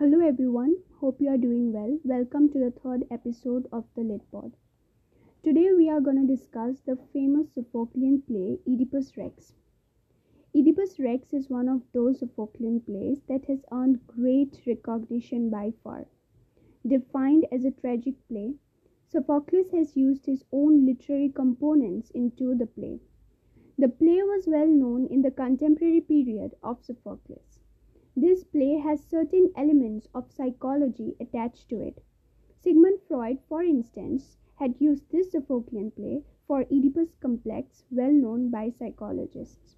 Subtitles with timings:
[0.00, 1.98] Hello everyone, hope you are doing well.
[2.04, 4.52] Welcome to the third episode of the Lit Pod.
[5.44, 9.52] Today we are going to discuss the famous Sophoclean play Oedipus Rex.
[10.56, 16.06] Oedipus Rex is one of those Sophoclean plays that has earned great recognition by far.
[16.86, 18.54] Defined as a tragic play,
[19.06, 23.00] Sophocles has used his own literary components into the play.
[23.76, 27.49] The play was well known in the contemporary period of Sophocles.
[28.16, 32.02] This play has certain elements of psychology attached to it.
[32.58, 38.70] Sigmund Freud, for instance, had used this Sophoclean play for Oedipus complex, well known by
[38.70, 39.76] psychologists.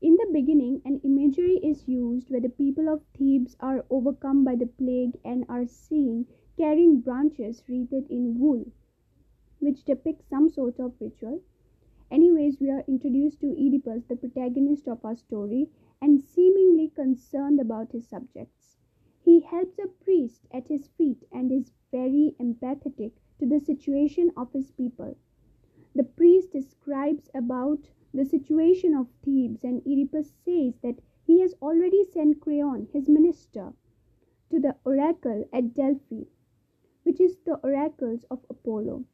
[0.00, 4.56] In the beginning, an imagery is used where the people of Thebes are overcome by
[4.56, 8.64] the plague and are seen carrying branches wreathed in wool,
[9.58, 11.42] which depicts some sort of ritual.
[12.10, 15.70] Anyways, we are introduced to Oedipus, the protagonist of our story,
[16.02, 18.76] and seemingly concerned about his subjects.
[19.22, 24.52] He helps a priest at his feet and is very empathetic to the situation of
[24.52, 25.16] his people.
[25.94, 32.04] The priest describes about the situation of Thebes, and Oedipus says that he has already
[32.04, 33.72] sent Creon, his minister,
[34.50, 36.24] to the oracle at Delphi,
[37.04, 39.04] which is the oracles of Apollo.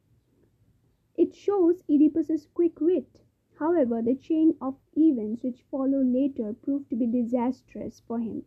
[1.17, 3.23] It shows Oedipus's quick wit
[3.59, 8.45] However, the chain of events which follow later proved to be disastrous for him.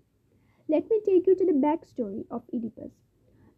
[0.68, 2.92] Let me take you to the backstory of Oedipus.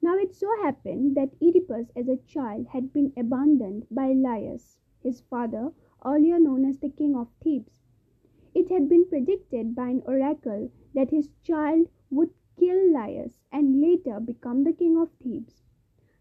[0.01, 5.21] Now, it so happened that Oedipus, as a child, had been abandoned by Laius, his
[5.21, 5.75] father,
[6.07, 7.83] earlier known as the king of Thebes.
[8.55, 14.21] It had been predicted by an oracle that his child would kill Laius and later
[14.21, 15.63] become the king of Thebes.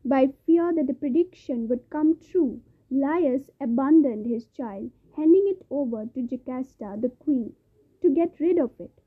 [0.03, 2.59] By fear that the prediction would come true,
[2.93, 7.55] Laius abandoned his child handing it over to Jocasta, the queen,
[8.01, 9.01] to get rid of it.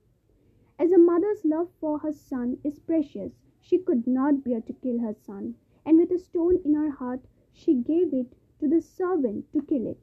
[0.79, 4.99] As a mother's love for her son is precious, she could not bear to kill
[5.01, 7.21] her son, and with a stone in her heart,
[7.53, 10.01] she gave it to the servant to kill it.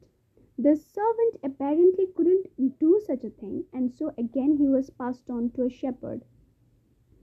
[0.60, 5.50] The servant apparently couldn't do such a thing, and so again he was passed on
[5.52, 6.24] to a shepherd.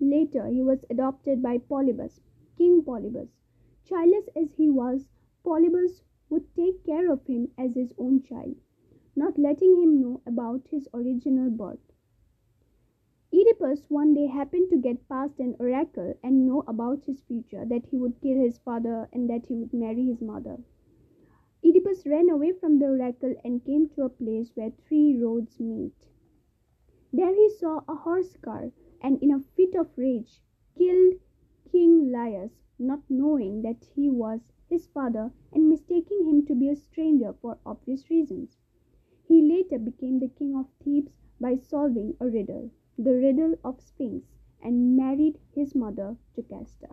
[0.01, 2.21] Later, he was adopted by Polybus,
[2.57, 3.29] King Polybus.
[3.85, 5.09] Childless as he was,
[5.45, 8.57] Polybus would take care of him as his own child
[9.19, 11.93] not letting him know about his original birth.
[13.35, 17.85] Oedipus one day happened to get past an oracle and know about his future that
[17.87, 20.57] he would kill his father and that he would marry his mother.
[21.65, 26.07] Oedipus ran away from the oracle and came to a place where three roads meet.
[27.13, 30.41] There he saw a horse car and, in a fit of rage,
[30.77, 31.15] killed
[31.73, 36.77] King Laius, not knowing that he was his father and mistaking him to be a
[36.77, 38.59] stranger for obvious reasons.
[39.27, 44.27] He later became the king of Thebes by solving a riddle, the riddle of Sphinx,
[44.63, 46.89] and married his mother Jocasta.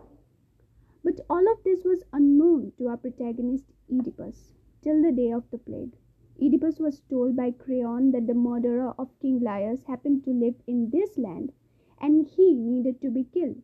[1.02, 5.58] But all of this was unknown to our protagonist Oedipus till the day of the
[5.58, 5.96] plague.
[6.40, 10.90] Oedipus was told by Creon that the murderer of King Laius happened to live in
[10.90, 11.52] this land
[12.00, 13.62] and he needed to be killed.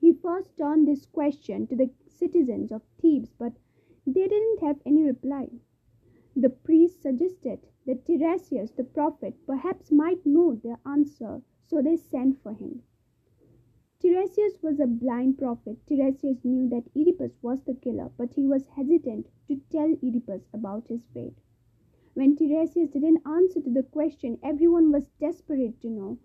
[0.00, 3.52] He first turned this question to the citizens of Thebes, but
[4.06, 5.50] they didn't have any reply.
[6.34, 12.42] The priest suggested that Tiresias the prophet perhaps might know the answer, so they sent
[12.42, 12.82] for him.
[14.00, 15.76] Tiresias was a blind prophet.
[15.86, 20.88] Tiresias knew that Oedipus was the killer, but he was hesitant to tell Oedipus about
[20.88, 21.36] his fate.
[22.14, 26.18] When Tiresias didn't answer to the question, everyone was desperate to know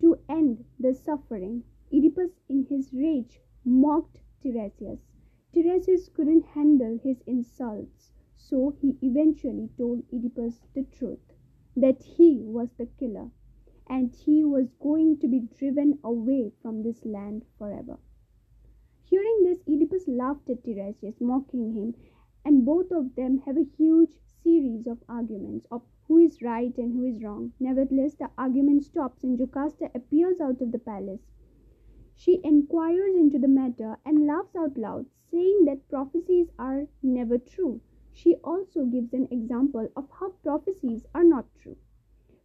[0.00, 1.64] to end the suffering.
[1.92, 5.00] Oedipus, in his rage, mocked Tiresias.
[5.52, 8.12] Tiresias couldn't handle his insults.
[8.36, 11.32] So he eventually told Oedipus the truth
[11.76, 13.30] that he was the killer
[13.86, 17.98] and he was going to be driven away from this land forever.
[19.04, 21.94] Hearing this, Oedipus laughed at Tiresias, mocking him,
[22.44, 24.12] and both of them have a huge
[24.42, 27.52] series of arguments of who is right and who is wrong.
[27.58, 31.26] Nevertheless, the argument stops and Jocasta appears out of the palace.
[32.18, 37.80] She inquires into the matter and laughs out loud, saying that prophecies are never true
[38.18, 41.76] she also gives an example of how prophecies are not true.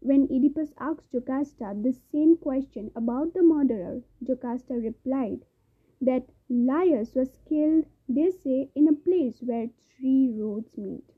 [0.02, 5.46] When Oedipus asked Jocasta the same question about the murderer, Jocasta replied
[6.00, 11.12] that Laius was killed, they say, in a place where three roads meet.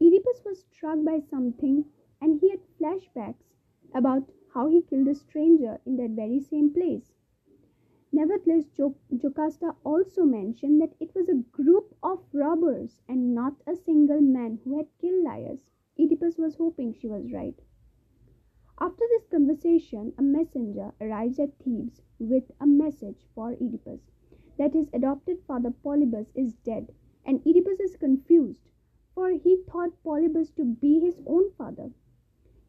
[0.00, 1.84] Oedipus was struck by something
[2.20, 3.54] and he had flashbacks
[3.94, 7.12] about how he killed a stranger in that very same place.
[8.12, 14.20] Nevertheless, Jocasta also mentioned that it was a group of robbers and not a single
[14.20, 15.60] man who had killed Laius.
[15.98, 17.58] Oedipus was hoping she was right.
[18.78, 24.00] After this conversation, a messenger arrives at Thebes with a message for Oedipus
[24.58, 26.92] that his adopted father Polybus is dead,
[27.24, 28.68] and Oedipus is confused,
[29.14, 31.90] for he thought Polybus to be his own father.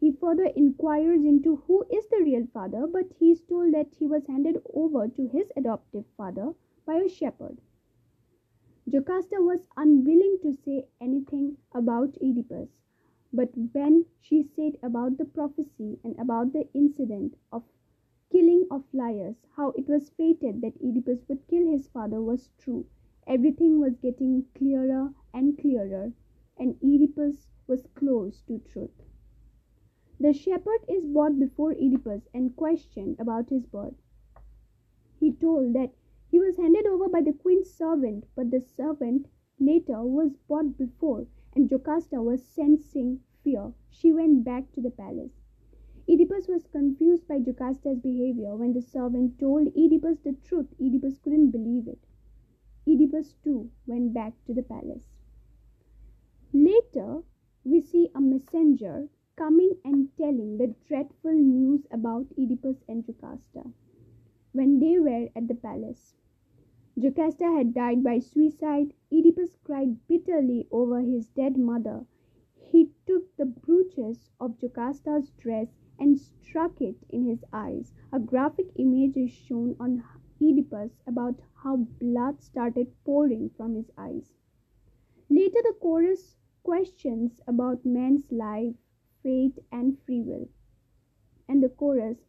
[0.04, 4.06] He further inquires into who is the real father, but he is told that he
[4.06, 6.56] was handed over to his adoptive father
[6.86, 7.62] by a shepherd.
[8.86, 12.82] Jocasta was unwilling to say anything about Oedipus,
[13.32, 17.64] but when she said about the prophecy and about the incident of
[18.30, 22.86] killing of Laius, how it was fated that Oedipus would kill his father was true.
[23.26, 26.12] Everything was getting clearer and clearer,
[26.58, 29.02] and Oedipus was close to truth.
[30.24, 34.02] The shepherd is brought before Oedipus and questioned about his birth.
[35.20, 35.92] He told that
[36.32, 39.28] he was handed over by the queen's servant, but the servant
[39.60, 43.74] later was brought before and Jocasta was sensing fear.
[43.90, 45.42] She went back to the palace.
[46.08, 48.56] Oedipus was confused by Jocasta's behavior.
[48.56, 52.00] When the servant told Oedipus the truth, Oedipus couldn't believe it.
[52.88, 55.18] Oedipus too went back to the palace.
[56.54, 57.24] Later,
[57.66, 63.64] we see a messenger coming and telling the dreadful news about Oedipus and Jocasta
[64.52, 66.16] when they were at the palace.
[66.96, 68.94] Jocasta had died by suicide.
[69.12, 72.06] Oedipus cried bitterly over his dead mother.
[72.72, 75.70] He took the brooches of Jocasta's dress
[76.00, 77.94] and struck it in his eyes.
[78.12, 80.04] A graphic image is shown on
[80.40, 84.34] Oedipus about how blood started pouring from his eyes.
[85.30, 88.76] Later, the chorus questions about man's life,
[89.24, 90.50] fate, and free will.
[91.48, 92.20] And the chorus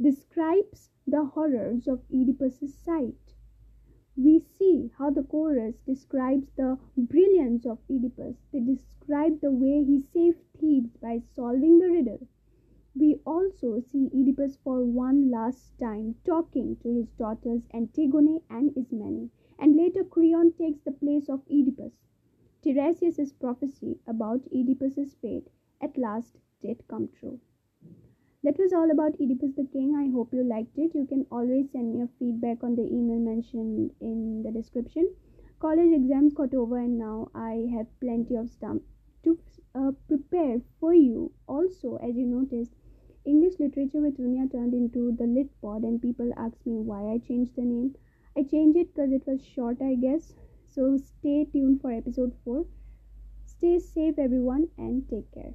[0.00, 3.34] describes the horrors of Oedipus's sight
[4.16, 8.36] we see how the chorus describes the brilliance of Oedipus.
[8.52, 12.28] They describe the way he saved Thebes by solving the riddle.
[12.94, 19.30] We also see Oedipus for one last time talking to his daughters Antigone and Ismene,
[19.58, 21.94] and later Creon takes the place of Oedipus.
[22.62, 25.50] Tiresias' prophecy about Oedipus's fate
[25.82, 27.40] at last did come true.
[28.44, 29.96] That was all about Oedipus the King.
[29.96, 30.94] I hope you liked it.
[30.94, 35.14] You can always send me your feedback on the email mentioned in the description.
[35.60, 38.76] College exams got over, and now I have plenty of stuff
[39.22, 39.38] to
[39.74, 41.32] uh, prepare for you.
[41.48, 42.74] Also, as you noticed,
[43.24, 47.18] English literature with Runia turned into the Lit Pod, and people ask me why I
[47.18, 47.94] changed the name.
[48.36, 50.34] I changed it because it was short, I guess.
[50.68, 52.66] So stay tuned for episode 4.
[53.46, 55.54] Stay safe, everyone, and take care.